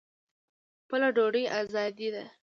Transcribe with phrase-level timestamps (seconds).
[0.83, 2.23] خپله ډوډۍ ازادي ده.